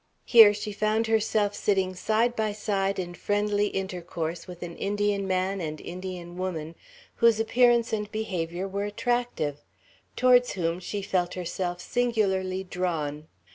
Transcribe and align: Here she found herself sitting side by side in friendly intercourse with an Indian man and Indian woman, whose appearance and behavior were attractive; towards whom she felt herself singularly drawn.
Here 0.25 0.51
she 0.51 0.71
found 0.71 1.05
herself 1.05 1.53
sitting 1.53 1.93
side 1.93 2.35
by 2.35 2.53
side 2.53 2.97
in 2.97 3.13
friendly 3.13 3.67
intercourse 3.67 4.47
with 4.47 4.63
an 4.63 4.75
Indian 4.77 5.27
man 5.27 5.61
and 5.61 5.79
Indian 5.79 6.37
woman, 6.37 6.73
whose 7.17 7.39
appearance 7.39 7.93
and 7.93 8.11
behavior 8.11 8.67
were 8.67 8.85
attractive; 8.85 9.59
towards 10.15 10.53
whom 10.53 10.79
she 10.79 11.03
felt 11.03 11.35
herself 11.35 11.79
singularly 11.81 12.63
drawn. 12.63 13.27